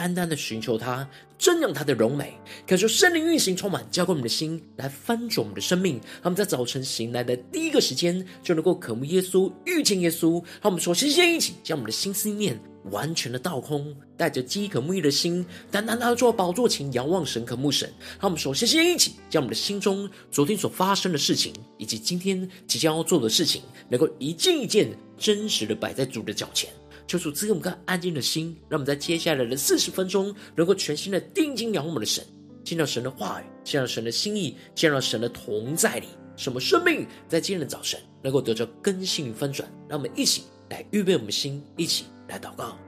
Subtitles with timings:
[0.00, 1.06] 单单的寻求他，
[1.38, 2.32] 瞻仰他的荣美，
[2.66, 5.96] 感受圣灵运行充满，浇灌我们的心，来翻转我们的生命。
[5.96, 10.42] 让我们在早晨醒来的第一个时间，就能够渴慕耶稣、遇见耶稣。
[10.62, 12.58] 让我们说，先先一起将我们的心思念。
[12.84, 17.86] 完全的倒空，带着饥渴沐浴的心，单单来到宝座前仰望神、渴慕神。
[18.18, 26.70] 让我们首先先一起将我们的心中昨天所发生的事情，以及今天即将要做的事情，能够一件一件真实的摆在主的脚前。
[27.10, 32.24] 求主赐给我们个安静的心，让我们在接下来的四十分钟，能够全心的定睛仰望我们的神，
[32.62, 39.68] 见到神的话语，见到神的心意，见到神的同在里，什么生命在今天的早晨能够得着更新与翻转。
[39.88, 42.04] 让我们一起来预备我们的心，一起。
[42.28, 42.78] 来祷告，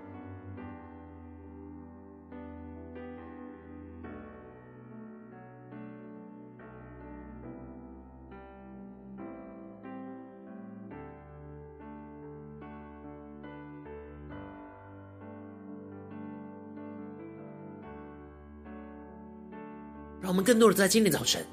[20.23, 21.45] 让我们更多的在今天早晨，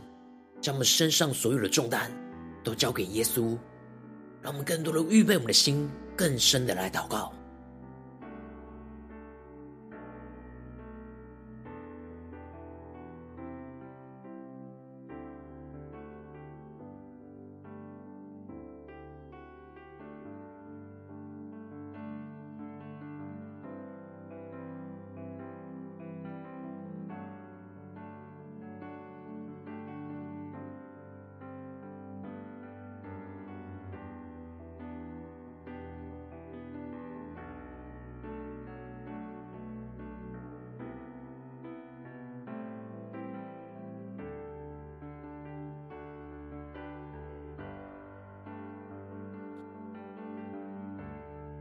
[0.62, 2.12] 将我们身上所有的重担
[2.64, 3.58] 都交给耶稣，
[4.44, 7.34] 让我们更多的预备我们的心，更深的来祷告。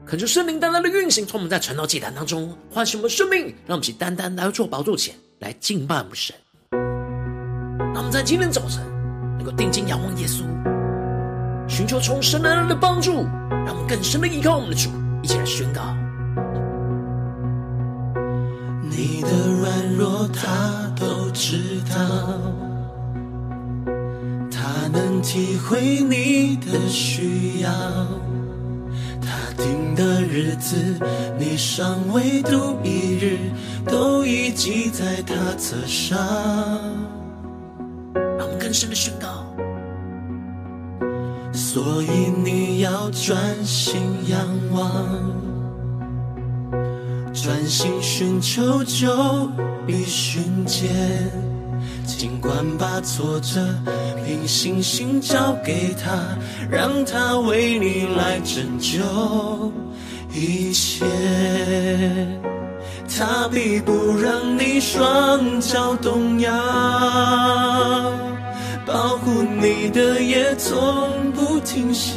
[0.08, 6.34] 恳求圣灵单单的运行，从我们在传道祭坛当中唤醒我们生命，让我们一起单单来到宝座前来敬拜我们神。
[6.70, 8.82] 让我们在今天早晨
[9.36, 10.44] 能够定睛仰望耶稣，
[11.68, 14.88] 寻求从神而来的帮助，让我们更深的依靠我们的主，
[15.22, 15.94] 一起来宣告：
[18.88, 19.28] 你的
[19.60, 22.40] 软弱他都知道，
[24.50, 27.70] 他能体会你的需要。
[29.58, 30.98] 定的日子，
[31.38, 33.38] 你尚未度一日，
[33.84, 36.16] 都已记在他册上。
[38.14, 39.44] 让我们更深的宣告。
[41.52, 44.38] 所以你要专心仰
[44.72, 44.90] 望，
[47.34, 49.50] 专心寻求就
[49.86, 51.47] 必寻见。
[52.08, 53.60] 尽管把挫折
[54.24, 56.18] 凭信心交给他，
[56.70, 58.98] 让他为你来拯救
[60.34, 61.04] 一切。
[63.06, 66.50] 他必不让你双脚动摇，
[68.86, 72.14] 保护你的也从不停歇。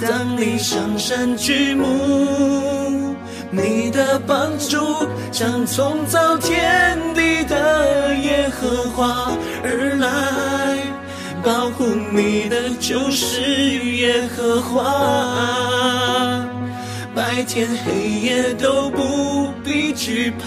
[0.00, 1.84] 当你上山举目，
[3.52, 4.78] 你的帮助
[5.32, 9.32] 将从造天地的耶和华
[9.64, 10.78] 而来，
[11.42, 13.40] 保护你的就是
[13.96, 14.84] 耶和华，
[17.12, 20.46] 白天黑夜都不必惧怕，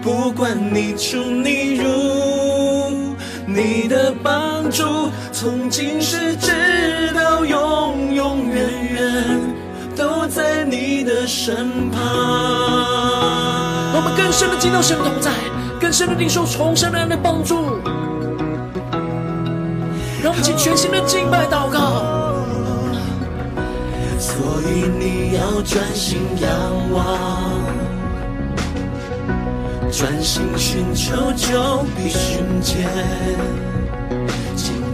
[0.00, 3.14] 不管你出你入，
[3.46, 9.63] 你的帮助从今世直到永永远远。
[9.96, 12.00] 都在你的身旁。
[13.92, 15.30] 让我们更深的进到神同在，
[15.80, 17.80] 更深的领受从神而来的帮助。
[20.22, 22.02] 让我们尽全新的敬拜祷告。
[24.18, 26.50] 所以你要专心仰
[26.92, 27.04] 望，
[29.92, 32.88] 专心寻求就必寻见。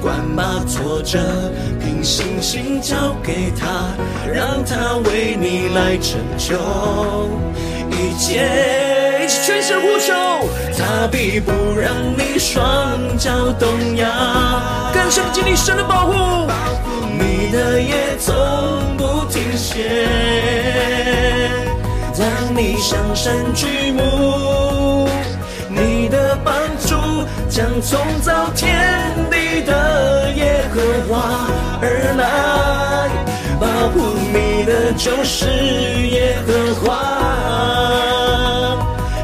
[0.00, 1.18] 管把挫折
[1.78, 3.94] 凭信心交给他，
[4.32, 6.56] 让他为你来拯救
[7.90, 9.20] 一切。
[9.22, 10.12] 一起全身呼求，
[10.76, 14.08] 他必不让你双脚动摇，
[14.94, 16.12] 更深经历神的保护，
[17.18, 18.34] 你的也从
[18.96, 20.08] 不停歇。
[22.18, 22.26] 当
[22.56, 25.08] 你向山举目，
[27.50, 28.78] 将从造天
[29.28, 31.48] 地的耶和华
[31.82, 33.10] 而来，
[33.58, 35.48] 保护你的就是
[36.10, 36.94] 耶和华，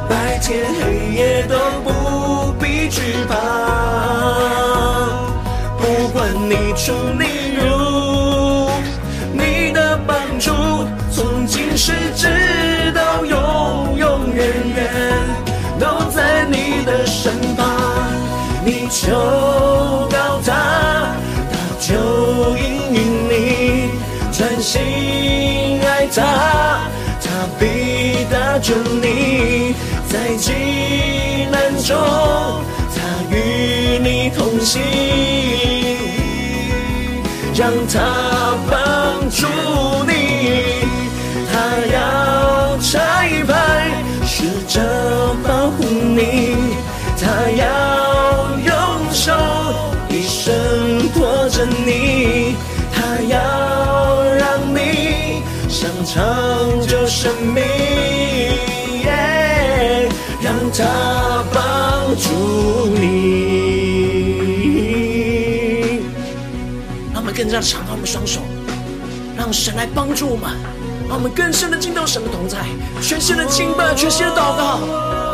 [0.08, 3.36] 白天黑夜都不必惧怕，
[5.78, 8.68] 不管你出你入，
[9.32, 10.50] 你的帮助
[11.12, 14.90] 从今世直到永永远远，
[15.78, 17.65] 都在你的身旁。
[18.88, 19.12] 求
[20.10, 21.14] 告他，
[21.50, 22.96] 他就应允
[23.28, 23.90] 你，
[24.32, 26.88] 专心爱他，
[27.20, 27.26] 他
[27.58, 29.74] 必搭救你
[30.08, 30.52] 在劫
[31.50, 31.96] 难中，
[32.94, 34.80] 他与你同行，
[37.54, 39.46] 让他帮助
[40.06, 40.86] 你，
[41.52, 41.54] 他
[41.92, 43.90] 要拆派，
[44.24, 44.80] 试着
[45.42, 46.56] 保护你，
[47.20, 48.05] 他要。
[51.56, 52.54] 着你。
[52.92, 53.34] 他要
[54.34, 56.16] 让你尝尝
[56.86, 57.64] 这生命
[59.02, 60.10] ，yeah,
[60.42, 63.04] 让他帮助你。
[67.12, 68.40] 让我们更加敞开我们的双手，
[69.36, 70.50] 让神来帮助我们，
[71.08, 72.58] 让我们更深的进到神的同在，
[73.00, 75.25] 全新的敬拜，全新的祷告。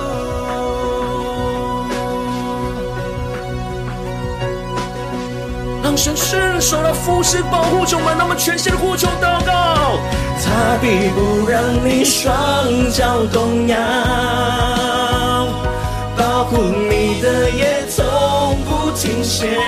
[5.97, 9.99] 神伸手来扶持保护着我们，那么全心的呼求祷告，
[10.43, 12.31] 他必不让你双
[12.91, 13.77] 脚动摇，
[16.17, 18.05] 保护你的也从
[18.65, 19.59] 不停歇。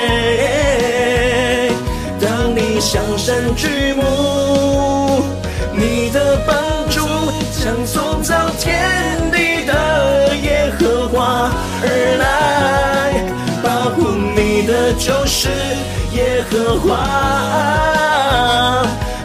[2.20, 5.22] 当你向山举目，
[5.72, 6.56] 你的帮
[6.88, 7.00] 助
[7.62, 11.50] 将从造天地的耶和华
[11.82, 11.86] 而
[12.18, 13.22] 来，
[13.62, 15.48] 保护你的就是。
[16.14, 16.96] 耶和华，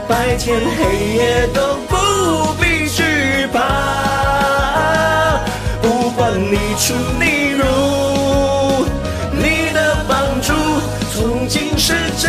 [0.08, 1.96] 白天黑夜都不
[2.60, 3.60] 必惧怕，
[5.82, 7.64] 不管你出你入，
[9.32, 10.54] 你的帮助
[11.14, 12.28] 从今世直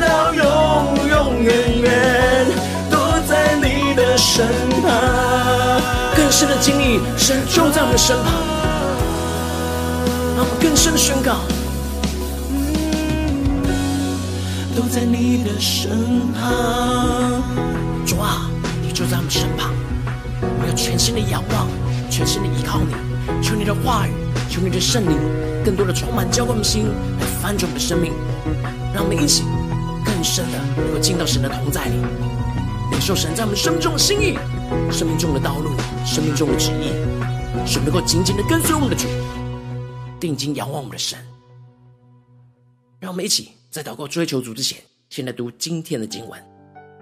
[0.00, 0.44] 到永
[1.08, 2.46] 永远远
[2.88, 2.96] 都
[3.28, 4.46] 在你的身
[4.80, 4.92] 旁。
[6.14, 8.32] 更深的经历，神就在我们身旁，
[10.36, 11.40] 让我们更深的宣告。
[14.88, 17.42] 在你的身旁，
[18.06, 18.50] 主啊，
[18.82, 19.70] 你就在我们身旁。
[20.40, 21.68] 我要全心的仰望，
[22.10, 22.94] 全心的依靠你。
[23.42, 24.12] 求你的话语，
[24.48, 25.18] 求你的圣灵，
[25.62, 26.86] 更多的充满浇灌我们心，
[27.20, 28.12] 来翻转我们的生命。
[28.94, 29.44] 让我们一起
[30.04, 31.96] 更深的能够进到神的同在里，
[32.90, 34.38] 领受神在我们生命中的心意、
[34.90, 35.70] 生命中的道路、
[36.06, 36.92] 生命中的旨意，
[37.66, 39.06] 使能够紧紧的跟随我们的主，
[40.18, 41.18] 定睛仰望我们的神。
[43.00, 43.57] 让我们一起。
[43.70, 46.42] 在祷告追求主之前，先来读今天的经文。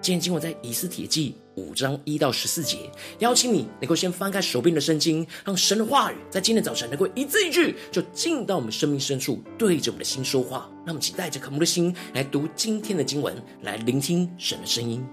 [0.02, 2.90] 今天经文在以斯帖记五章一到十四节。
[3.20, 10.68] 邀请你能够先翻开手边的圣经，让神的话语在今天早晨能够一字一句就进到我们生命深处，对着我们的心说话。
[10.84, 15.06] 让我们一起带着渴慕的心来读今天的经文，来聆听神的声音。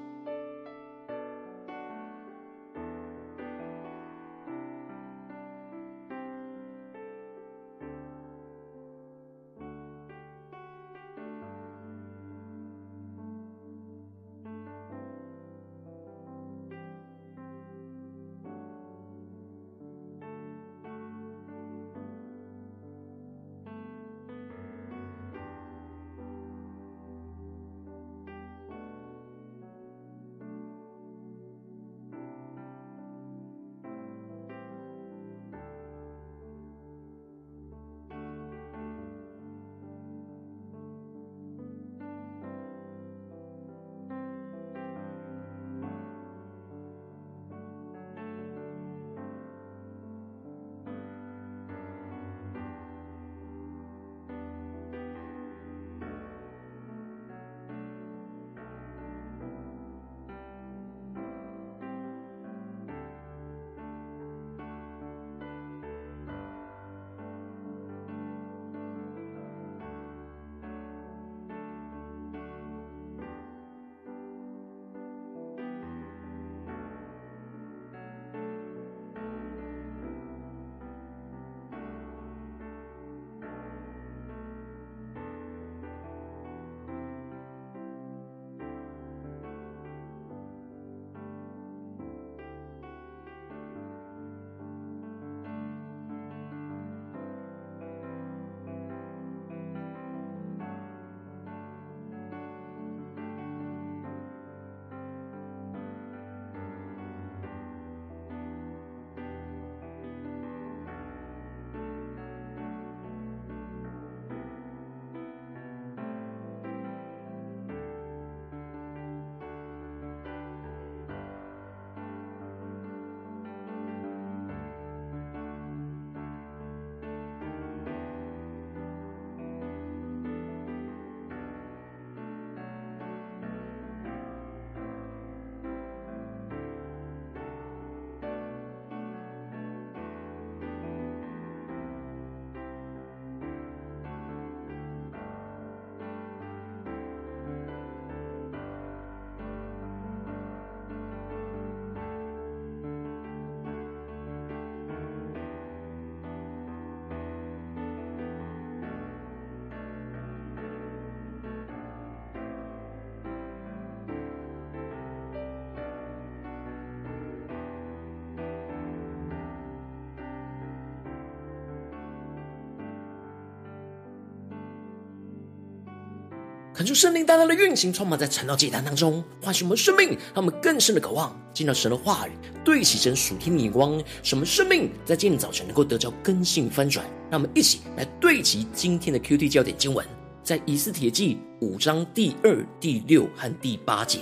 [176.74, 182.32] 恳求圣灵大大的运行，充满在晨祷祭坛当中，唤醒我们生命，让我们更深的渴望见到神的话语，
[182.66, 187.06] 对齐神属天的眼光，使我们生命在今天早晨能够得着更新翻转。
[187.30, 190.04] 让我们一起来对齐今天的 QT 焦点经文，
[190.44, 194.22] 在以斯帖记五章第二、第六和第八节。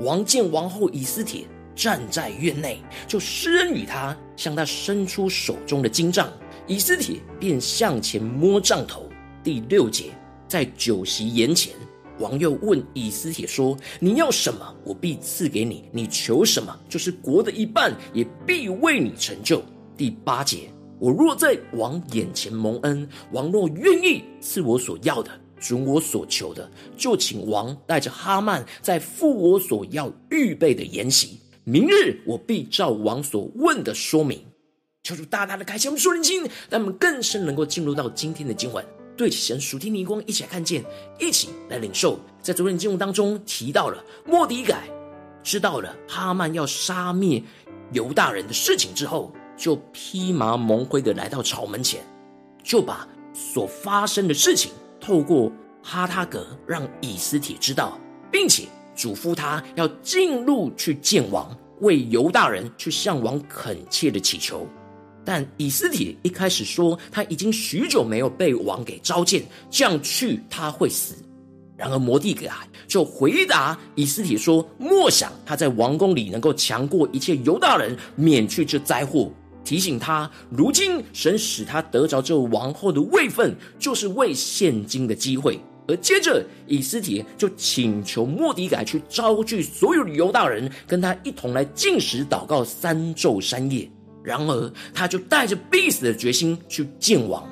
[0.00, 1.46] 王见王后以斯帖
[1.76, 6.28] 站在院内，就施恩与他，向他伸出手中的金杖，
[6.66, 9.08] 以斯帖便向前摸杖头。
[9.44, 10.06] 第六节。
[10.54, 11.74] 在酒席筵前，
[12.20, 19.60] 王又问以斯帖说：“你要什么，我必赐给你；你求什么，就是国的一半，也必为你成就。”
[19.98, 20.70] 第八节，
[21.00, 31.40] 我若在王眼前蒙恩，王若愿意赐我所要的，准我所求的，就请王带着哈曼，在赴我所要预备的筵席。
[31.64, 34.40] 明日我必照王所问的说明。
[35.02, 38.84] 求主大大的开启我们属灵心，让我们更深能够进入到今天的经文。
[39.16, 40.84] 对起神属天的光，一起来看见，
[41.18, 42.18] 一起来领受。
[42.42, 44.88] 在昨天经文当中提到了莫迪改
[45.42, 47.42] 知道了哈曼要杀灭
[47.92, 52.04] 犹大人的事情之后，就披麻蒙灰的来到朝门前，
[52.62, 55.50] 就把所发生的事情透过
[55.82, 57.98] 哈他格让以斯帖知道，
[58.30, 64.66] 并且嘱咐他要进入去见王，为犹大人去向王恳切的祈求。
[65.24, 71.14] 但以斯帖一开始说他已经许久没有被王给召见，这样去他会死。
[71.76, 72.48] 然而末底改
[72.86, 79.30] 就回答以斯帖说：“莫想他在王宫里能够强过一切犹大人，免去这灾祸。”
[79.64, 85.58] 提醒他，如今神使他得着这王后的位分，就是为现今的机会。
[85.88, 93.90] 而接着以斯帖就请求末底改去招聚所有的犹大人，跟他一同来进食祷告三昼三夜。
[94.24, 97.46] 然而，他就带着必死的决心去见王。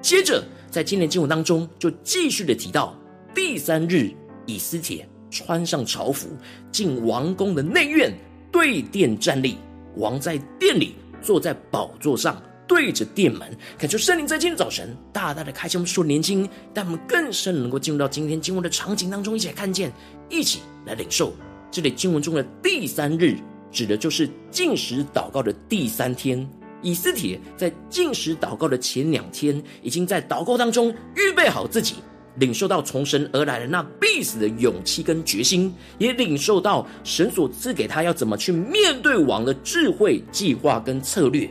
[0.00, 2.92] 接着，在今年经文当中，就继续的提到，
[3.32, 4.10] 第三日，
[4.44, 6.28] 以斯帖穿上朝服，
[6.72, 8.12] 进王宫的内院，
[8.50, 9.56] 对殿站立。
[9.96, 13.56] 王在殿里坐在宝座上，对着殿门。
[13.78, 19.92] 恳求圣灵在今天早晨大大的开启我们属灵眼睛，但我们更深能够进入到今天经文的场景当中，一起来看见，
[20.28, 21.32] 一起来领受
[21.70, 23.36] 这里经文中的第三日。
[23.72, 26.48] 指的就是禁食祷告的第三天，
[26.82, 31.96] 以斯帖在禁食祷告的前两天，已经在祷告当中预备好自己，
[32.36, 41.48] 领受到从神而来的那必死的勇气跟决心，也领受到神所赐给他要怎么去面对王的智慧、计划跟策略，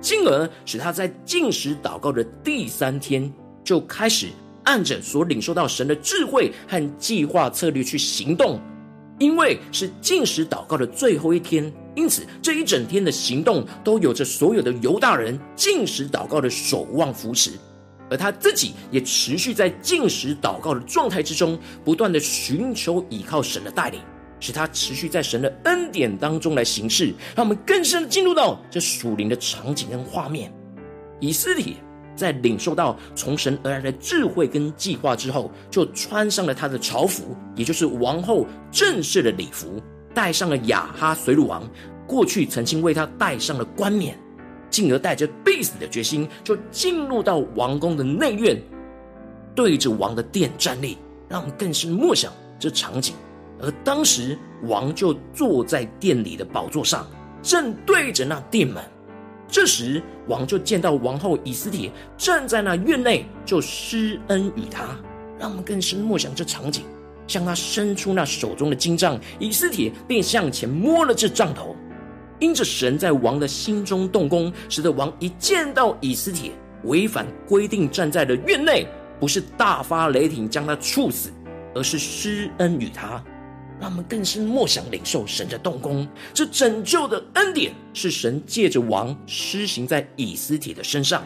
[0.00, 3.30] 进而使他在禁食祷告的第三天，
[3.62, 4.28] 就开始
[4.64, 8.60] 按着所领受到神的智慧和计划策略去行动。
[9.18, 17.52] 因为是禁食祷告的最后一天，因此这一整天的行动都有着所有的犹大人禁食祷告的守望扶持，
[18.08, 24.00] 而他自己也持续在禁食祷告的状态之中，不断的寻求依靠神的带领，
[24.38, 30.52] 使他持续在神的恩典当中来行事，让我们更深的进入到这属灵的场景跟画面。
[31.18, 31.74] 以斯帖。
[32.18, 39.80] 在领受到从神而来的智慧跟计划之后，就穿上了他的朝服，也就是王后正式的礼服，
[40.12, 41.62] 戴上了亚哈随鲁王
[42.06, 44.18] 过去曾经为他戴上了冠冕，
[44.68, 48.60] 进而带着必死的决心，就进入到王宫的内院，
[49.54, 50.98] 对着王的殿站立，
[51.28, 53.14] 让我们更是默想这场景。
[53.60, 57.06] 而当时王就坐在殿里的宝座上，
[57.42, 58.82] 正对着那殿门。
[59.50, 64.84] 这时，王就见到王后以斯帖站在那院内，就施恩与他。
[65.38, 66.84] 让我们更深默想这场景，
[67.26, 71.74] 向他伸出那手中的金杖，以斯帖便向前摸了这杖头。
[72.40, 76.52] 因着神在王的心中动工，使得王一见到以斯帖
[76.84, 78.86] 违反规定站在了院内，
[79.18, 81.30] 不是大发雷霆将他处死，
[81.74, 83.22] 而是施恩与他。
[83.80, 91.24] 让我们更深默想领受神的动工，这拯救的恩典是神借着王施行在以斯帖的身上。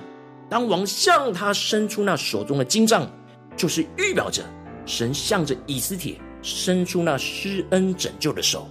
[0.50, 3.10] 当王向他伸出那手中的金杖，
[3.56, 4.42] 就是预表着
[4.84, 8.68] 神向着以斯帖伸出那施恩拯救的手。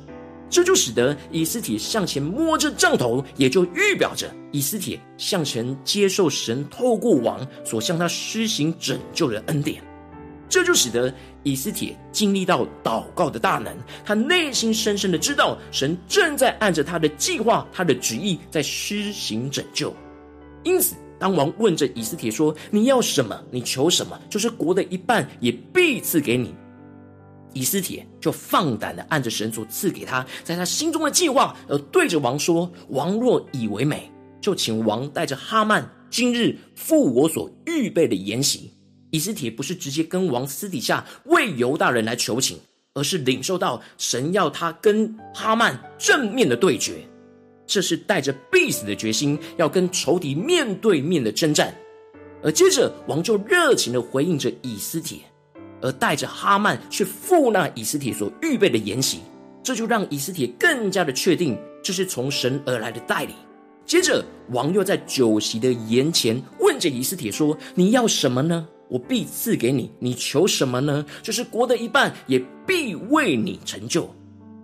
[0.47, 9.81] 这就使得以斯帖向前摸着杖头，也就预表着以斯帖向前接受神透过王所向他施行拯救的恩典。
[10.51, 11.12] 这就使得
[11.43, 19.96] 以斯帖经历到祷告的大能，他内心深深的知道神正在按着他的计划、他的旨意在施行拯救。
[20.63, 23.41] 因此，当王问着以斯帖说：“你要什么？
[23.50, 24.20] 你求什么？
[24.29, 26.53] 就是国的一半也必赐给你。”
[27.53, 38.70] 以斯帖就放胆的按着神所赐给他在他心中的计划，而对着王说：“王若以为美，就请王带着哈曼今日赴我所预备的筵席。”
[39.12, 42.58] 以斯帖不是直接跟王私底下为犹大人来求情，
[42.94, 47.08] 而是领受到神要他跟哈曼正面的对决，
[47.68, 51.74] 这是带着必死的决心，要跟仇敌面对面的征战。
[52.44, 55.20] 而接着，王就热情的回应着以斯帖，
[55.82, 59.20] 而带着哈曼去赴那以斯帖所预备的筵席，
[59.62, 63.34] 这就让以斯帖更加的确定，这是从神而来的代理。
[63.86, 68.68] 接着，王又在酒席的筵前问着以斯帖说：“你要什么呢？
[68.91, 69.89] 我必赐给你。
[69.98, 71.05] 你求什么呢？
[71.24, 74.13] 就是国的一半，也必为你成就。”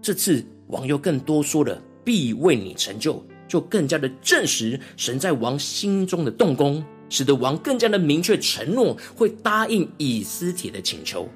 [0.03, 11.27] 这次王又更多说了“必为你成就”，就更加的证实神在王心中的动工，使得王更加的明确承诺会答应以斯帖的请求。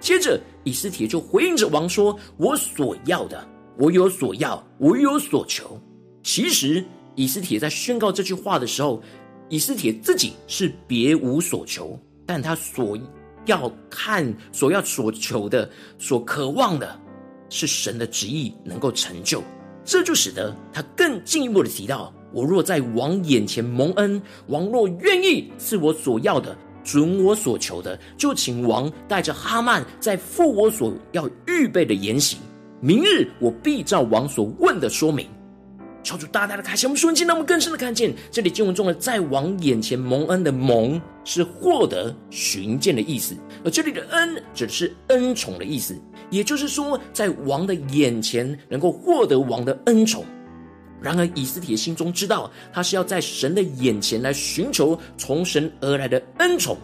[0.00, 5.78] 接着，以斯帖就回应着王说：“我所要的，我有所要，我有所求。”
[6.24, 6.82] 其实。
[7.14, 9.02] 以斯帖在宣告这句话的时候，
[9.50, 12.00] 以斯帖自己是别无所求，
[12.32, 12.96] 但他所
[13.44, 15.68] 要看、所要、所求的、
[15.98, 16.98] 所渴望的，
[17.50, 19.42] 是神的旨意能够成就。
[19.84, 32.38] 这就使得他更进一步的提到：我若在王眼前蒙恩，王若愿意赐我所要的、准我所求的，就请王带着哈曼在赴我所要预备的筵席。
[32.80, 35.28] 明日我必照王所问的说明。
[36.02, 45.96] 求主大大的开启我们瞬间，让我们更深的看见这里经文中的“在王眼前蒙恩”的“蒙”是获得、寻见的意思，而这里的“恩”指的是恩宠的意思。
[46.30, 50.24] 也就是说，在王的眼前能够获得王的恩宠。
[51.00, 56.78] 然而，以斯帖心中知道，他是要在神的眼前来寻求从神而来的恩宠，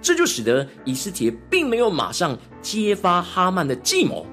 [0.00, 4.24] 这就使得以斯帖并没有马上揭发哈曼的计谋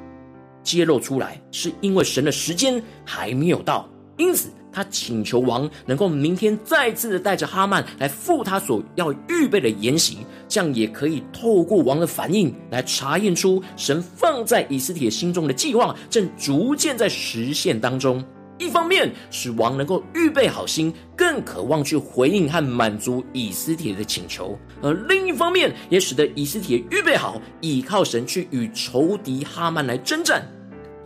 [0.64, 3.90] 揭露出来，是因为神的时间还没有到。
[4.22, 18.24] 因此，他请求王能够明天再次的带着哈曼来赴他所要预备的筵席，这样也可以透过王的反应来查验出神放在以斯帖心中的计划正逐渐在实现当中。
[18.60, 30.48] 一方面使王能够预备好心，更渴望去回应和满足以斯帖的请求；而另一方面，也使得以斯帖预备好倚靠神去与仇敌哈曼来征战。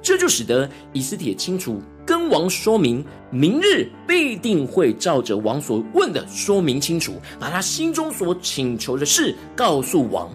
[0.05, 1.81] 这就使得以斯帖清楚。
[2.05, 10.29] 跟王说明，明日必定会照着王所问的说明清楚，把他心中所请求的事告诉王。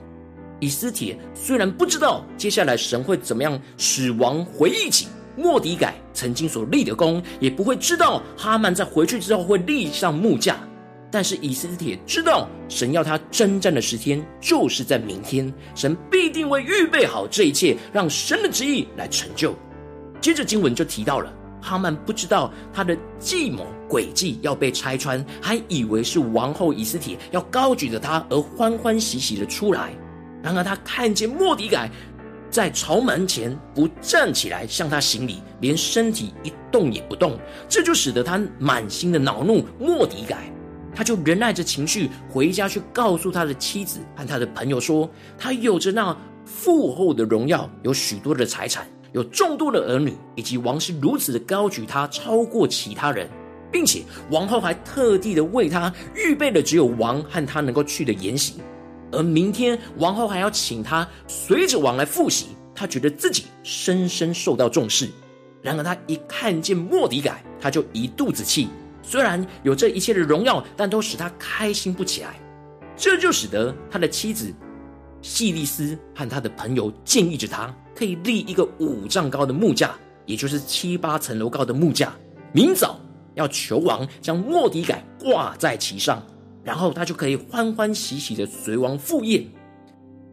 [0.58, 5.06] 以斯帖虽然不知道接下来神会怎么样使王回忆起
[5.36, 10.58] 末底改曾经所立的功，也不会知道哈曼在回去之后会立上木架，
[11.10, 19.54] 但是以斯帖知道神要他征战的时间就是在明天，神必定会预备好这一切，让神的旨意来成就。
[20.20, 21.32] 接着经文就提到了。
[21.62, 29.92] 哈曼不知道他的计谋诡计要被拆穿，还以为是王后以斯帖要高举着他而欢欢喜喜的出来。
[30.42, 31.90] 然而他看见莫底改
[32.50, 39.62] 在朝门前不站起来向他行礼，连身体一动也不动，这就使得他满心的恼怒。
[39.78, 40.50] 莫底改
[40.94, 48.86] 他就忍耐着情绪回家去告诉他的妻子和他的朋友说，他有着那富厚的荣耀，有许多的财产。
[49.12, 53.28] 有众多的儿女，以及王是如此的高举他，超过其他人，
[53.72, 58.60] 并且王后还特地的为他预备了只有王和他能够去的筵席，
[59.10, 65.10] 而明天王后还要请他随着王来赴席，他觉得自己深深受到重视。
[65.60, 68.68] 然而他一看见莫迪改，他就一肚子气。
[69.02, 72.38] 虽然有这一切的荣耀，但都使他开心不起来。
[72.96, 74.52] 这就使得他的妻子
[75.22, 77.74] 细利斯和他的朋友建议着他。
[77.92, 82.14] 可以立一个五丈高的木架，也就是七八层楼高的木架。
[82.50, 82.98] 明早
[83.34, 86.22] 要求王将末底改挂在其上，
[86.64, 89.44] 然后他就可以欢欢喜喜的随王赴宴。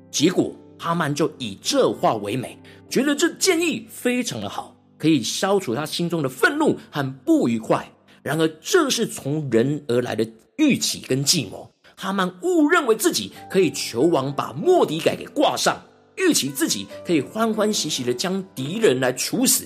[0.10, 2.58] 结果哈曼就以这话为美，
[2.90, 7.86] 觉得这建议非常的好，可以消除他心中的愤怒和不愉快。
[8.28, 15.82] 然而这是从人而来的预期跟计谋，哈曼误认为自己可以求王把末底改给挂上。
[16.18, 19.64] 预期自己可以欢欢喜喜的将敌人来处死，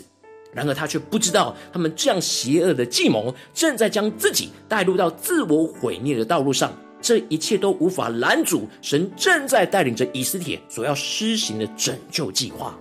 [0.53, 6.71] 然而他却不知道，他们这样邪恶的计谋正在将自己带入到自我毁灭的道路上。
[7.01, 12.77] 这一切都无法拦阻神正在带领着以斯帖所要施行的拯救计划。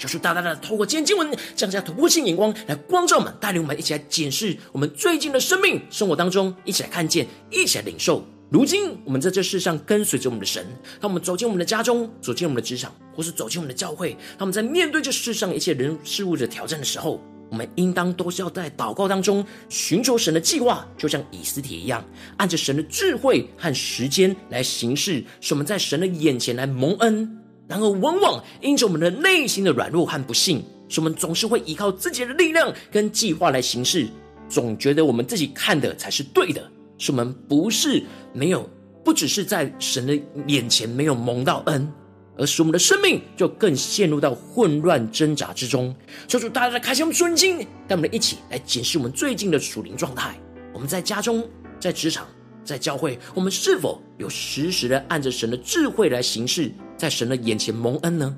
[0.00, 8.24] 求主大大的透过今天经文降下突破性眼光来光照我们，带领我们一起来检视我们最近的生命生活当中，一起来看见，一起来领受。
[8.48, 10.66] 如今，我们在这世上跟随着我们的神，
[10.98, 22.02] 当我们走进我们的家中，走进我们的职场，或是走进我们的教会，当我们在面对这世上一切人事物的挑战的时候，我们应当都是要在祷告当中寻求神的计划，就像以斯帖一样，
[22.38, 27.36] 按着神的智慧和时间来行事，使我们在神的眼前来蒙恩。
[27.70, 34.08] 然而，往往因着我们的内心的软弱和不信，使我们总是会依靠自己的力量跟计划来行事，
[34.48, 38.02] 总觉得我们自己看的才是对的，使我们不是
[38.32, 38.68] 没有，
[39.04, 41.88] 不只是在神的眼前没有蒙到恩。
[42.36, 45.94] 而使我们的生命就更陷入到混乱挣扎之中。
[46.26, 50.34] 求主大家开启我们顺境，带我们一起来检视我们最近的属灵状态。
[50.72, 52.26] 我们在家中、在职场、
[52.64, 58.36] 在教会，我们是否有时时的按着神的智慧来行事，在神的眼前蒙恩呢？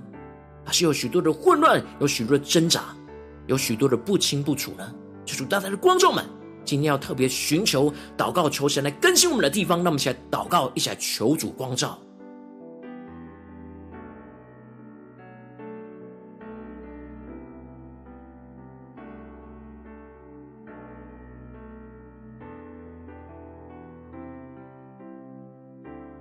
[0.65, 2.95] 还是有许多的混乱，有许多的挣扎，
[3.49, 4.95] 有许多的不清不楚呢？
[5.27, 6.25] 求主大家的观众们，
[6.65, 9.79] 今天要特别寻求祷告，求神来更新我们的地方。
[9.79, 11.99] 让我们一起来祷告，一起来求主光照。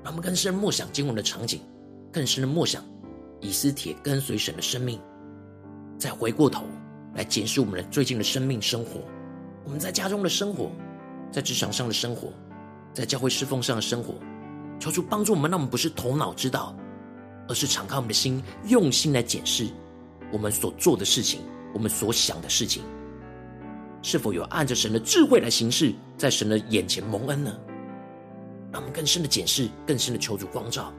[0.03, 1.61] 让我们更深默想经文的场景，
[2.11, 2.83] 更深的默想
[3.39, 4.99] 以斯帖跟随神的生命，
[5.97, 6.65] 再回过头
[7.15, 9.01] 来检视我们的最近的生命生活。
[9.63, 10.71] 我们在家中的生活，
[11.31, 12.33] 在职场上的生活，
[12.93, 14.15] 在教会侍奉上的生活，
[14.79, 16.75] 求主帮助我们，让我们不是头脑知道，
[17.47, 19.67] 而是敞开我们的心，用心来检视
[20.31, 21.41] 我们所做的事情，
[21.73, 22.83] 我们所想的事情，
[24.01, 27.57] 是否有按着神的智慧来行事，在神的眼前蒙恩呢？
[28.71, 30.93] 让我们更深的检视，更深的求主光照。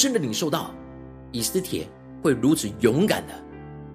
[0.00, 0.74] 深的领受到，
[1.30, 1.86] 以斯帖
[2.22, 3.34] 会如此勇敢的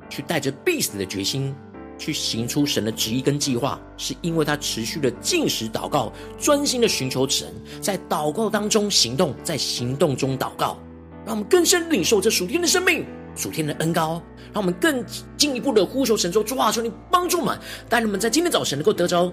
[0.10, 1.56] 去带着必死的决心。
[1.98, 7.48] 去行出神的旨意跟计划，是因为他持续的进食祷告，专心的寻求神，
[7.80, 10.78] 在祷告当中行动，在行动中祷告，
[11.26, 15.02] 让我们更深领受这属天的生命、属天的恩膏，让我们更
[15.38, 19.32] 进一步的呼求神说：主啊，求你帮助我们，带领我们在今天早晨能够得着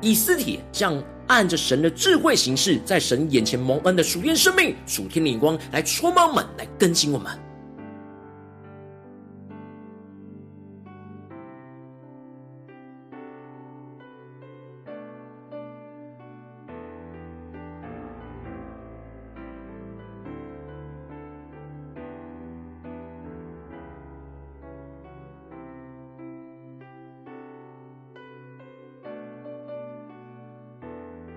[0.00, 7.45] 以尸体这样按着神的智慧行事，在神眼前蒙恩的属天生命、属天灵光来充满我们，来更新我们。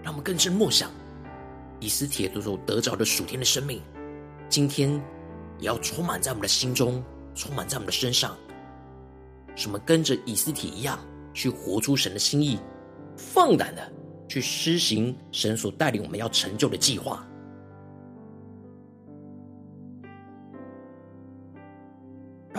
[0.09, 0.89] 让我们更深默想，
[1.79, 3.79] 以斯帖所得着的属天的生命，
[4.49, 4.89] 今天
[5.59, 7.03] 也要充满在我们的心中，
[7.35, 8.35] 充满在我们的身上。
[9.55, 10.97] 什么跟着以斯帖一样，
[11.31, 12.57] 去活出神的心意，
[13.15, 13.87] 放胆的
[14.27, 17.23] 去施行神所带领我们要成就的计划。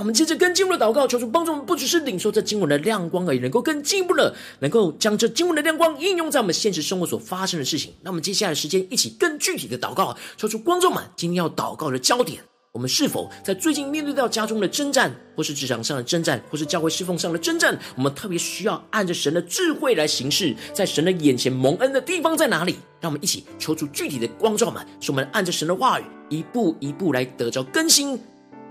[0.01, 7.93] 我们接着更进一步的祷告，求主帮助我们，不只是领受这经文的亮光而已，能够更进一步的，能够将这经文的亮光应用在我们现实生活所发生的事情。
[8.01, 22.77] 那我们接下来的时间，一起更具体的祷告，求主观众们今天要祷告的焦点，我们是否在最近面对到家中的征战，或是职场上的征战，或是教会侍奉上的征战，我们特别需要按着神的智慧来行事，在神的眼前蒙恩的地方在哪里？
[23.03, 28.19] 让我们一起求主具体的光照们，使我们按着神的话语，一步一步来得着更新。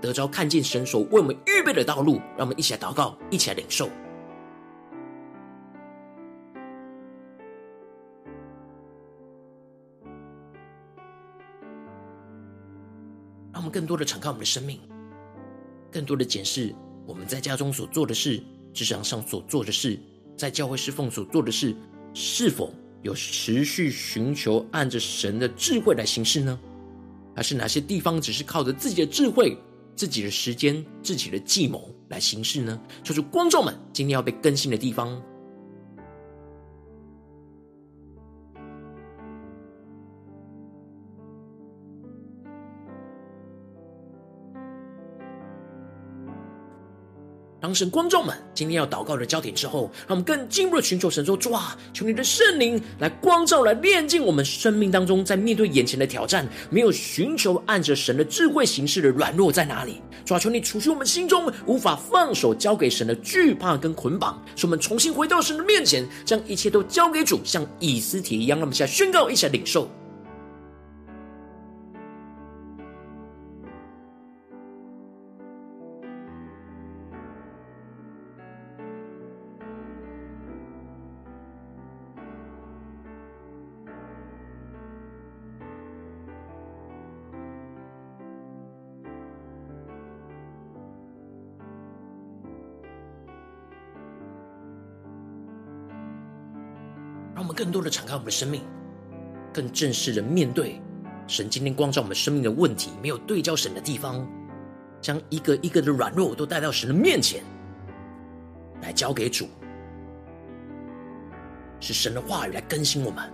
[0.00, 3.88] 得着看见神所为我们预备的道路，让我们一起来祷告，一起来领受。
[13.52, 14.80] 让我们更多的敞开我们的生命，
[15.90, 19.98] 更多的检视我们在家中所做的事，职场上所做的事，
[20.34, 21.76] 在教会侍奉所做的事，
[22.14, 26.58] 是否有持续寻求按着神的智慧来行事呢？
[27.36, 29.56] 还是哪些地方只是靠着自己的智慧？
[30.00, 32.80] 自己的时间、自己的计谋来行事呢？
[33.02, 35.20] 就是观众们今天要被更新的地方。
[47.70, 60.02] 当神观众们今天要祷告的焦点之后，让我们更进一步的寻求神说：主啊，求你的圣灵来光照、来炼净我们生命当中，在面对眼前的挑战，没有寻求按着神的智慧行事的软弱在哪里？
[60.24, 68.58] 主啊，求你除去我们心中无法放手交给神的惧怕跟捆绑，使我们重新回到神的面前，将一切都交给主，像以斯帖一样。
[68.58, 69.88] 让我们现在宣告，一起来领受。
[97.60, 98.62] 更多的敞开我们的生命，
[99.52, 100.80] 更正视的面对
[101.26, 104.26] 神今天光照我们生命的问题，没有对焦神的地方，
[105.02, 107.42] 将一个一个的软弱都带到神的面前，
[108.80, 109.46] 来交给主，
[111.80, 113.30] 是神的话语来更新我们。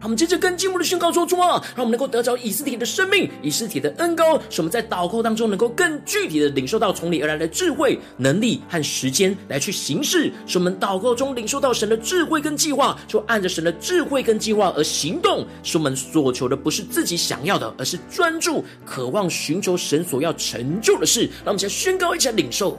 [0.00, 10.32] 让我们接着跟经文的宣告说：主啊，让我们能够得着以斯帖的生命，以斯帖的恩膏，使我们在祷告当中能够更具体的领受到从你而来的智慧、能力和时间来去行事。
[10.46, 15.46] 使我们祷告中领受到神的智慧跟计划，就按着神的智慧跟计划而行动。
[15.62, 21.28] 使我们所求的不是自己想要的，而是专注、渴望、寻求神所要成就的事。
[21.44, 22.78] 让我们先宣告，一起来领受。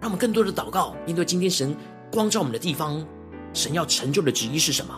[0.00, 1.74] 让我们更多的祷告，面对今天神
[2.12, 3.04] 光照我们的地方，
[3.52, 4.94] 神要成就的旨意是什么？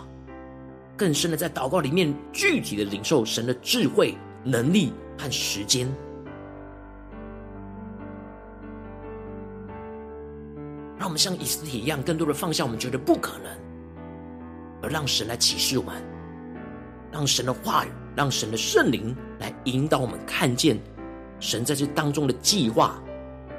[0.99, 5.87] 更深的在祷告里面，具体的领受神的智慧、能力和时间，
[10.99, 13.53] 让我们像以斯帖一样，更多的放下我们觉得不可能，
[14.83, 16.03] 而让神来启示我们，
[17.13, 20.77] 让神的话语，让神的圣灵来引导我们看见
[21.39, 23.01] 神在这当中的计划，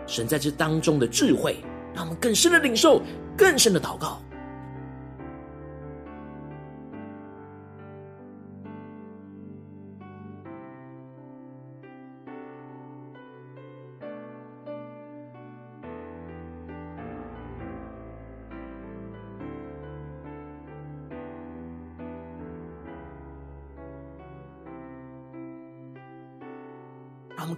[0.05, 1.63] 神在这当中的智慧，
[1.95, 3.01] 让我们更深的领受，
[3.37, 4.21] 更深的祷告。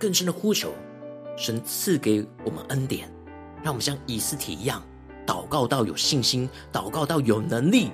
[0.02, 0.74] 更深的呼求，
[1.38, 3.08] 神赐给我们恩典，
[3.62, 4.82] 让我们像以斯帖一样，
[5.28, 7.92] 祷告到有信心，祷告到有能力，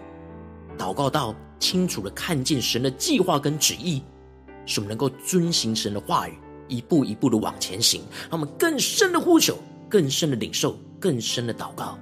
[0.78, 4.02] 祷告到清楚的看见神的计划跟旨意，
[4.65, 6.39] 使我们能够遵行神的话语，
[6.70, 8.02] 一步一步的往前行。
[8.30, 9.58] 让我们更深的呼求，
[9.89, 12.00] 更深的领受，更深的祷告。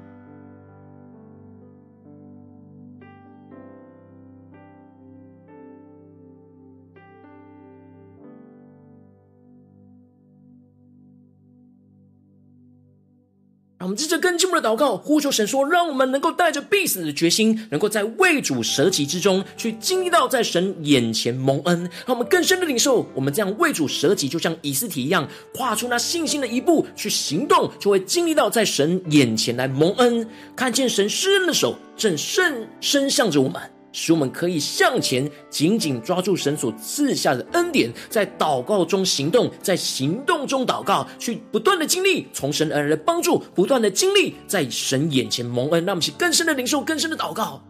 [13.85, 21.81] 我们接着更进我们的祷告，呼求神说，让我们能够带着必死的决心，能够在为主舍己之中，去经历到在神眼前蒙恩。
[22.07, 33.74] 让我们更深的领受，我们这样为主舍己，就像以斯体一样，跨出那信心的一步去行动，就会经历到在神眼前来蒙恩，看见神施恩的手正伸伸向着我们。
[33.95, 47.63] 使我们可以向前紧紧抓住神所赐下的恩典，在祷告中行动，在行动中祷告，去不断的经历从神而来的帮助，不断的经历在神眼前蒙恩，让我们去更深的领受，更深的祷告。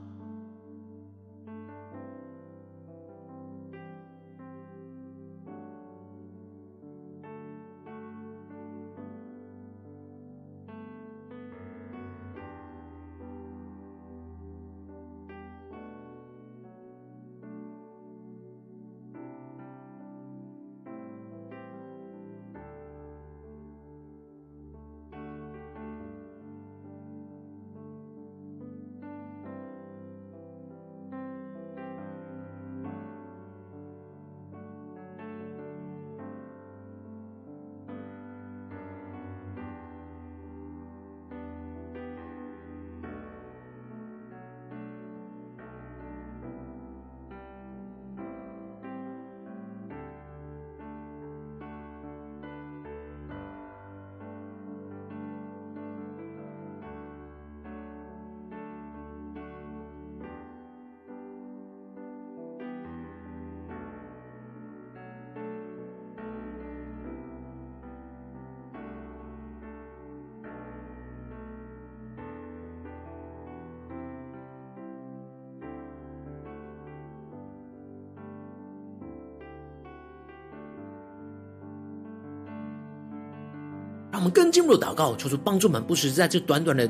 [84.16, 86.90] 让我们更进一步的祷告，求主帮助我们，不时在这短短的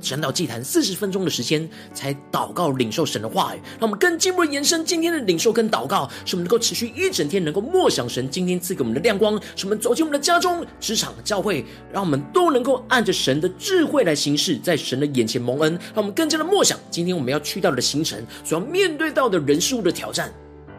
[0.00, 3.60] 神祷祭坛四十分钟的时间，才祷告领受神的话语。
[3.78, 15.72] 让我们更进一步延伸今天的领受跟祷告，使我们能够持续一整天，能够默想神今天赐给我们的亮光，使我们走进我们的家中、职场、教会，让我们都能够按着神的智慧来行事，在神的眼前蒙恩。
[15.94, 20.32] 让我们更加的默想今天我们要去到的行程，所要面对到的人事物的挑战。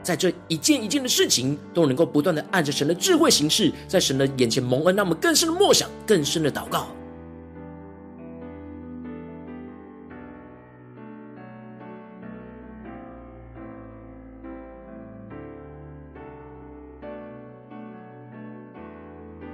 [0.03, 6.87] 在这一件一件的事情，都能够不断的按着神的智慧行事，在神的眼前蒙恩，让我们更深的默想，更深的祷告，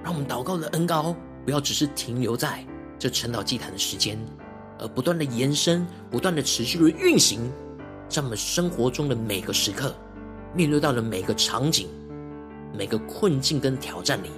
[0.03, 2.65] 让我们祷告的恩膏不要只是停留在
[2.97, 4.17] 这晨祷祭坛的时间，
[4.79, 7.51] 而不断的延伸，不断的持续的运行。
[8.09, 9.93] 在我们生活中的每个时刻，
[10.53, 11.87] 面对到的每个场景、
[12.75, 14.29] 每个困境跟挑战里，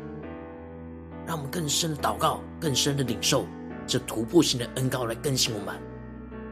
[1.25, 3.45] 让我们更深的祷告，更深的领受
[3.87, 5.75] 这突破性的恩膏来更新我们。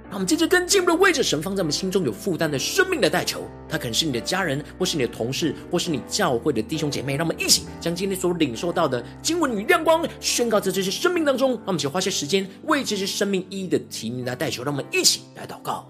[0.05, 7.15] 让我们接着更进步的为着神放在我们心中有负担的生命的代求，他可能是你的家人，或是你的同事，或是你教会的弟兄姐妹。
[7.15, 11.51] 让我们一起将今天所领受到的经文与亮光宣告在这些生命当中。
[11.51, 14.63] 让我们一起花些时间为这些生命一一的提名来代求。
[14.63, 15.87] 让我们一起来祷告。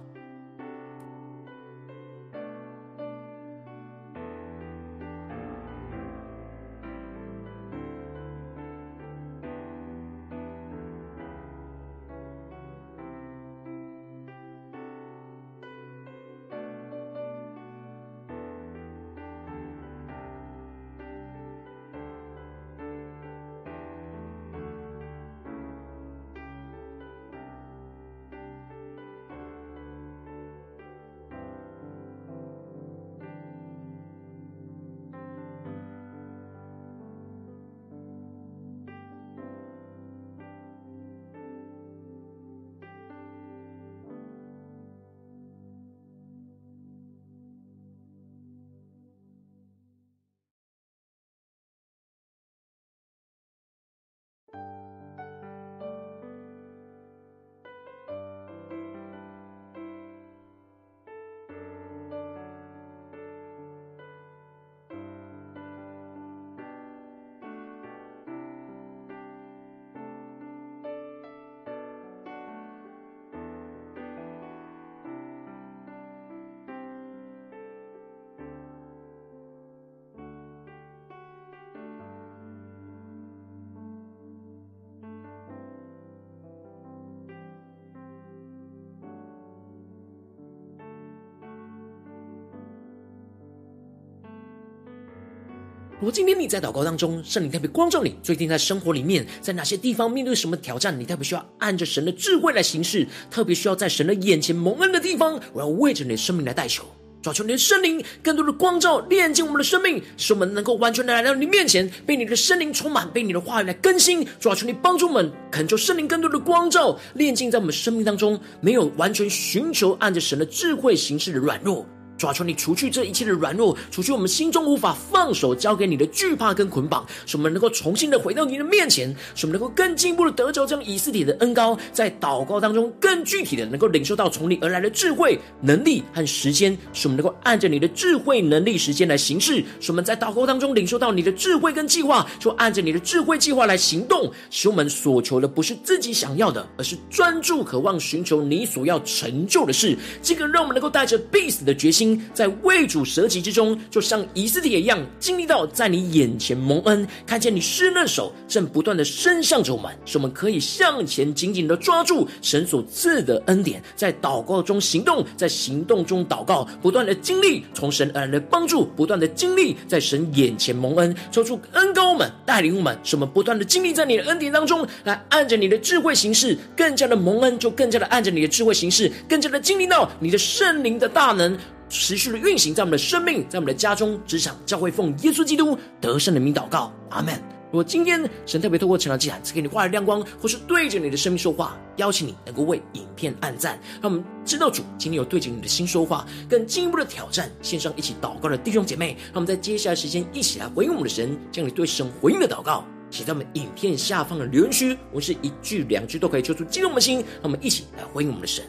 [95.99, 106.85] 如果今天你在祷告当中，圣灵特别光照你，最近在生活里面，在哪些地方面对什么挑战，你特别需要按着神的智慧来行事，特别需要在神的眼前蒙恩的地方，我要为着你的生命来代求，
[107.21, 114.25] 抓求你的圣灵更多的光照，炼净我们的生命，使我们能够完全的来到你面前，被你的圣灵充满，被你的话语来更新。
[114.39, 121.85] 抓求你帮助我们，恳求圣灵更多的光照，炼净在我们生命当中没有完全寻求按着神的智慧行事的软弱。
[122.19, 149.97] 抓，求你除去这一切的软弱，除去我们心中无法放手交给你的惧怕跟捆绑，使我们能够重新的回到你的面前，使我们能够更进一步的得着这样以斯帖的恩膏，在祷告当中更具体的能够领受到从你而来的智慧、能力和时间，使我们能够按着你的智慧、能力、时间来行事，使我们在祷告当中领受到你的智慧跟计划，就按着你的智慧计划来行动，使我们所求的不是自己想要的，而是专注渴望寻求你所要成就的事。
[150.21, 152.08] 这个让我们能够带着必死的决心。
[152.33, 181.57] 在为主舍己之中，就像以斯帖一样，经历到在你眼前蒙恩，看见你施恩手正不断的伸向着我们，使我们可以向前紧紧的抓住神所赐的恩典，在祷告中行动，在行动中祷告，不断的经历从神而来的帮助，不断的经历在神眼前蒙恩，抽出恩膏我们带领我们，使我们不断的经历在你的恩典当中，来按着你的智慧行事，更加的蒙恩，就更加的按着你的智慧行事，更加的经历到你的圣灵的大能。
[181.89, 187.33] 持续的运行在我们的生命，在我们的家中、职场、教会，奉耶稣基督得胜的名祷告，阿门。
[187.71, 202.83] 如果今天神特别透过晨祷祭坛赐给你话语亮光，或是对着你的生命说话，邀请你能够为影片按赞，让我们知道主今天有对着你的心说话，更进一步的挑战线上一起祷告的弟兄姐妹，让我们在接下来时间一起来回应我们的神，将你对神回应的祷告。
[203.11, 208.63] 写在我们影片下方的留言区，我是一句两句都可以说出激动的心，让我们一起来回应我们的神。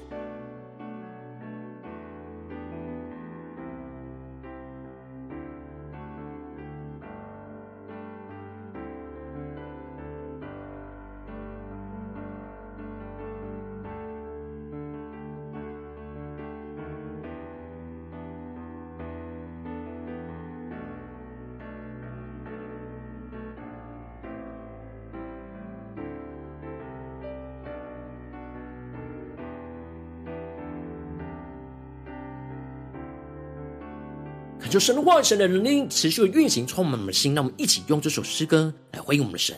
[34.71, 37.35] 就神的话语，神的能力持续的运行，充满我们的心。
[37.35, 39.57] 让我们一起用这首诗歌来回应我们的神，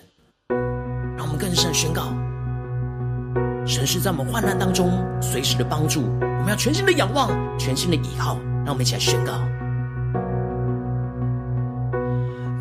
[1.19, 2.15] 让我们更深的宣告：
[3.67, 6.01] 神是在我们患难当中随时的帮助。
[6.01, 8.39] 我们要全心的仰望，全心的倚靠。
[8.65, 9.33] 让我们一起来宣告：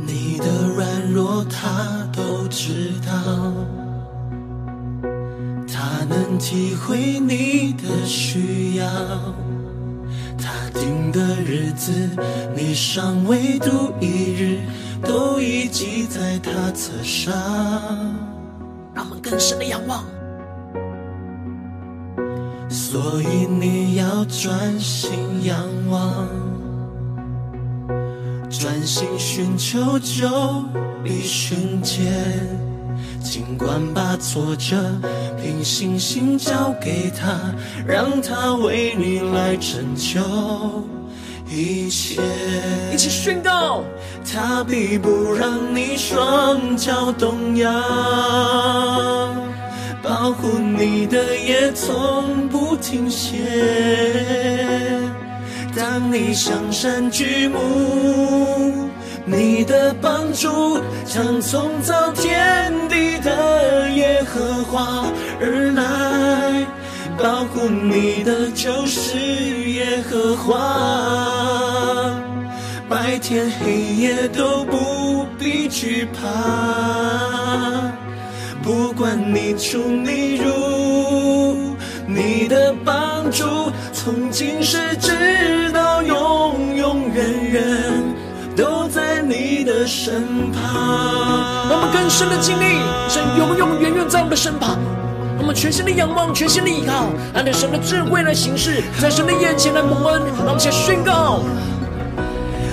[0.06, 3.14] 你的软弱他都知道，
[5.72, 8.86] 他能体会你的需要。
[10.82, 11.92] 定的日子，
[12.56, 14.60] 你尚未度一日，
[15.04, 17.32] 都已记在他册上。
[18.92, 20.04] 让我们更深的仰望。
[22.68, 25.12] 所以你要专心
[25.44, 25.56] 仰
[25.88, 26.28] 望，
[28.50, 30.28] 专心寻求就
[31.04, 32.70] 必寻见。
[33.24, 34.76] 尽管把挫折
[35.41, 37.53] 凭信心交给他，
[37.86, 40.19] 让他为你来拯救
[41.49, 42.22] 一切。
[42.91, 43.84] 一起宣告，
[44.30, 47.72] 他必不让你双脚动摇，
[50.01, 53.38] 保护你的也从不停歇。
[55.76, 58.91] 当你向山举目。
[59.26, 65.05] 你的帮助将从造天地的耶和华
[65.39, 66.65] 而来，
[67.17, 69.17] 保护你的就是
[69.69, 72.15] 耶和华，
[72.89, 76.28] 白天黑夜都不必惧怕，
[78.63, 81.76] 不管你出你入，
[82.07, 85.61] 你的帮助从今世直
[89.92, 90.24] 身
[90.54, 90.64] 旁，
[91.70, 92.80] 让我们更深的经历
[93.10, 94.80] 神永永远远在我们的身旁。
[95.38, 100.22] 我们全心的仰望，全心的依靠，按着神的智慧来行事，在神的眼前来蒙恩。
[100.38, 101.42] 让我们先宣告。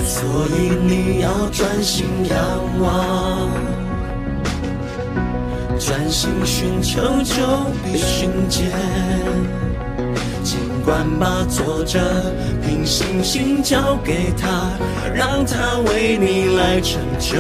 [0.07, 2.39] 所以你要专心仰
[2.81, 3.51] 望，
[5.77, 7.43] 专心寻求就
[7.83, 8.71] 必寻见。
[10.89, 12.01] 管把挫折
[12.67, 14.71] 凭信心交给他，
[15.15, 17.37] 让他为你来成就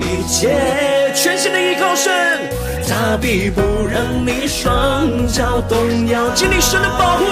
[0.00, 1.12] 一切。
[1.14, 2.10] 全心的依靠神，
[2.88, 6.30] 他必不让你双脚动摇。
[6.30, 7.24] 经历神的保护，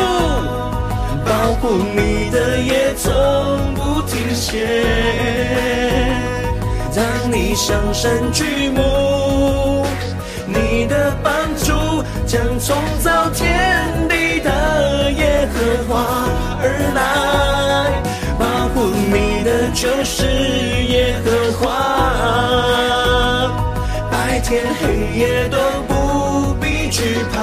[1.24, 3.11] 保护你的也从
[3.74, 4.85] 不停歇。
[6.95, 9.87] 当你向山举目，
[10.47, 11.11] 你的
[12.35, 15.55] 将从造天地的耶和
[15.87, 16.26] 华
[16.61, 18.03] 而来，
[18.37, 20.26] 保护你的就是
[20.89, 21.30] 耶和
[21.61, 21.70] 华，
[24.11, 27.39] 白天黑夜都不必惧怕，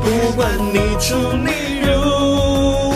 [0.00, 1.50] 不管你出你
[1.84, 2.94] 入，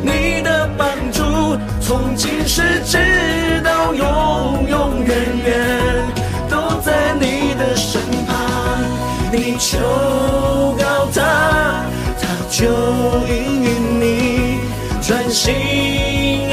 [0.00, 5.10] 你的帮助从今世直到永永远
[5.44, 6.21] 远。
[9.32, 9.78] 你求
[10.78, 11.86] 告他，
[12.20, 12.66] 他就
[13.26, 13.66] 应允
[13.98, 14.58] 你；
[15.00, 15.54] 专心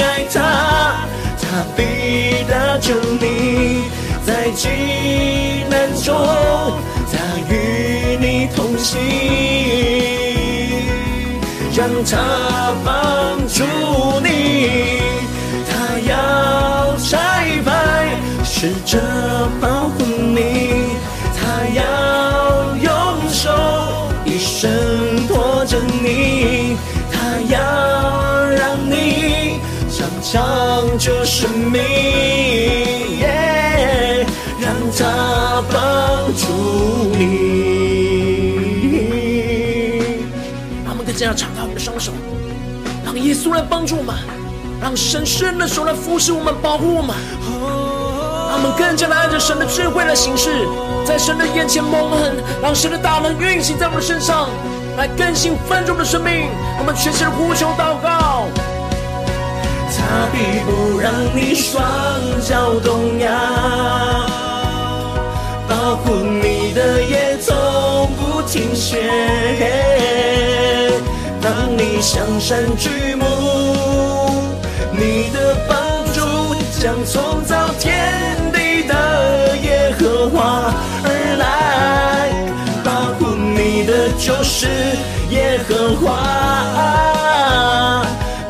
[0.00, 0.40] 爱他，
[1.38, 3.84] 他必搭救你。
[4.24, 4.68] 在急
[5.68, 6.16] 难中，
[7.12, 7.18] 他
[7.52, 8.98] 与你同行，
[11.76, 13.39] 让他帮
[31.30, 31.80] 生命
[34.60, 36.42] 让他帮助
[37.16, 37.22] 你。
[40.84, 42.10] 让我们更加要敞开我们的双手，
[43.04, 44.12] 让耶稣来帮助我们，
[44.82, 47.14] 让神圣的手来扶持我们、保护我们。
[48.50, 50.50] 让我们更加的按着神的智慧来行事。
[51.06, 54.48] 在神的眼前蒙恩，让神的大能运行在我们身上，
[54.96, 56.50] 来更新翻转我们的生命。
[56.80, 58.48] 我们全心的呼求祷告。
[60.10, 61.80] 他必不让你双
[62.42, 63.30] 脚动摇，
[65.68, 67.54] 保护你的也从
[68.16, 68.98] 不停歇。
[71.40, 73.24] 当你向山举目，
[74.90, 75.78] 你的帮
[76.12, 78.12] 助将从造天
[78.52, 81.08] 地的耶和华而
[81.38, 82.32] 来，
[82.82, 84.10] 保护你的。
[84.18, 84.66] 就是
[85.30, 86.18] 耶和华，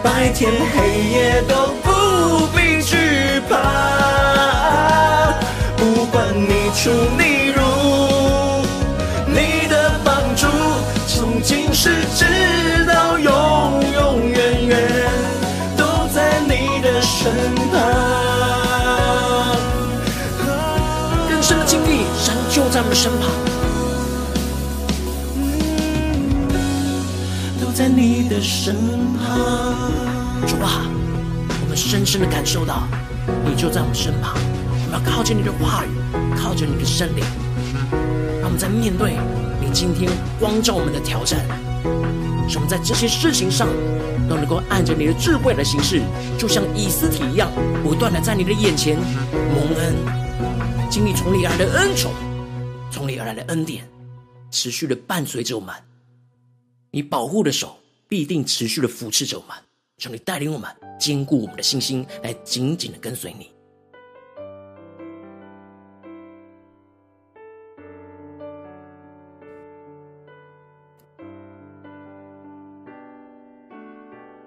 [0.02, 2.96] 白天黑夜都不必惧
[3.48, 5.34] 怕，
[5.76, 7.60] 不管你出你入，
[9.26, 10.46] 你的帮助
[11.06, 13.32] 从今世直到永
[13.92, 14.78] 永远远
[15.76, 15.84] 都
[16.14, 17.30] 在你的身
[17.70, 17.80] 旁。
[21.28, 23.59] 更深的经历，神就在我们身旁。
[28.30, 28.76] 的身
[29.18, 30.86] 旁，主啊，
[31.62, 32.86] 我们深深的感受到
[33.44, 34.34] 你就在我们身旁。
[34.36, 35.90] 我们要靠近你的话语，
[36.38, 37.24] 靠近你的圣灵。
[38.40, 39.16] 让我们在面对
[39.60, 40.08] 你今天
[40.38, 41.40] 光照我们的挑战，
[42.48, 43.66] 使我们在这些事情上
[44.28, 46.00] 都能够按着你的智慧来行事，
[46.38, 47.50] 就像以斯帖一样，
[47.82, 49.96] 不断的在你的眼前蒙恩，
[50.88, 52.12] 经历从你而来的恩宠，
[52.92, 53.84] 从你而来的恩典，
[54.52, 55.74] 持续的伴随着我们。
[56.92, 57.76] 你保护的手
[58.10, 59.56] 必定持续的扶持着我们，
[59.96, 63.52] 求你带领我们，坚固我们的信心，来紧紧的跟随你。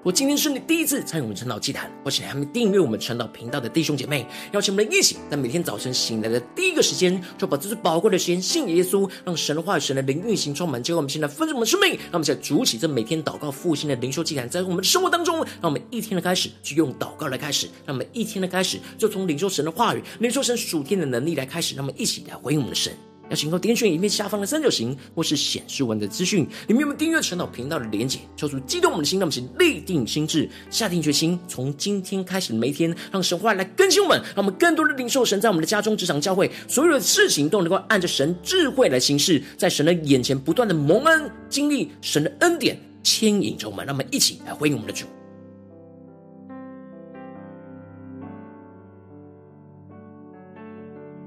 [0.03, 10.83] 我今天是你第一次参与我们晨祷祭坛，或是还没订阅我们晨祷频道的弟兄姐妹，邀请我们一起在每天早晨醒来的第一个时间，就把这最宝贵的时间献给耶稣，让神的话语、神的灵运行充满。
[10.83, 22.91] 结果我们现在分盛我们生命，让我们现在主起这每天祷告复兴的灵修祭坛，在我们的生活当中，让我们一天的开始就用祷告来开始，让我们一天的开始就从领受神的话语、领受神属天的能力来开始，让我们一起来回应我们的神。
[23.29, 28.19] 邀请各位点选影片下方的三角形，或是显示文的资讯，里面有没有订阅晨祷频道的连结？
[28.35, 45.05] 抽出激动我们的心，让我们立定心志，下定决心，从今天开始的每一天，让神话来更新我们，让我们更多的领受神在我们的家中、职场、教会，所有的事情都能够按着神智慧来行事，在神的眼前不断的蒙恩，经历神的恩典牵引着我们，让我们一起来回应我们的主。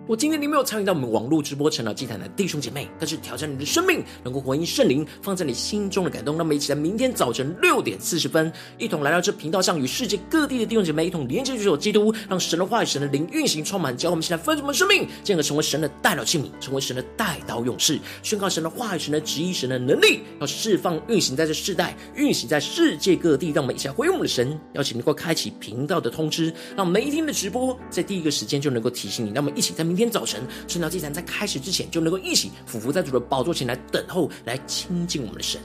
[0.08, 6.36] 我今天你没有参与到我们网络直播晨祷祭坛的弟兄姐妹，但是挑战你的生命，能够回应圣灵放在你心中的感动。
[6.36, 13.96] 那么，一起在明天早晨六点四十分，一同来到这频道上，与世界各地的弟兄姐妹一同连接、主所基督，让神的话语、神的灵运行充满。
[13.96, 23.50] 教我们现在分盛我们生命，进而成为神的代祷器皿，成为神的代祷勇士，宣告神的话语、神的旨意、神的能力，要释放运行在这世代，运行在世界各地。
[23.50, 29.32] 让我们一起来回应我们的神，邀请能够开启频道的通知，让每一天的直播在第一个时间就能够提醒你。
[29.32, 29.95] 那么一起在明。
[29.96, 35.58] 明天早晨，晨祷祭坛在开始之前，就能够一起俯伏在主的宝座前来等候，来亲近我们的神。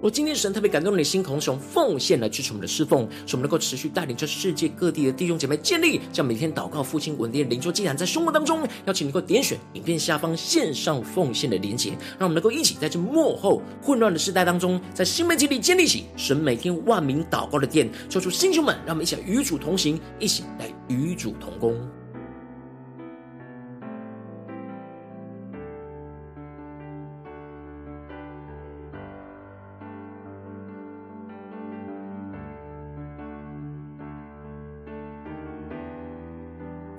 [0.00, 8.60] 我今天神特别感动你的心，同时用奉献来支持我们的侍奉，使我们能够持续带领着世界各地的弟兄姐妹建立，将每天祷告、复兴、稳定的灵修祭坛在生活当中。
[8.86, 17.90] 邀请你能够点选影片下方线上奉献的连结，让我们能够一起在这幕后混乱的时代当中，在新媒体里建立起神每天万名祷告的殿。
[18.08, 21.76] 求主弟兄们，让我们一起来与主同行，一起来与主同工。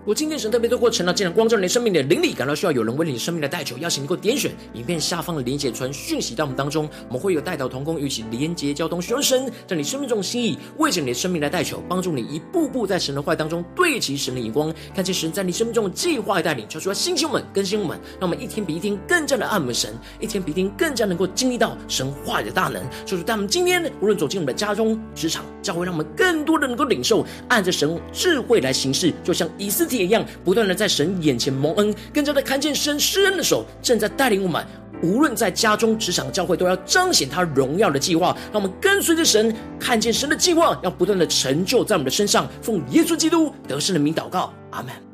[0.09, 22.81] 我今天神特别透过晨祷祭坛光照你生命的灵里，感到需要有人为你生命的代求，邀请你能够点选影片下方的连结传讯息到我们当中，我们会有代祷同工，与其连结交通，寻求神在你生命中心意，为着你的生命来代求，帮助你一步步在神的话当中对齐神的眼光，看见神在你生命中的计划带领，求出来星星们，更新我们，让我们一天比一天更加的爱我们神，一天比一天更加能够经历到神话的大能。
[23.05, 34.65] 求主带我们今天无论走进我们的家中、职场、教会，让我们更多的能够领受，按着神智慧来行事，就像以斯帖一样，不断的在神眼前蒙恩，更加的看见神施恩的手正在带领我们，
[35.01, 38.35] 无论在家中、职场、教会，都要彰显他荣耀的计划。
[38.51, 42.47] 让我们跟随着神，看见神的计划要不断的成就在我们的身上。
[42.61, 45.08] 奉耶稣基督得胜的名祷告，阿门。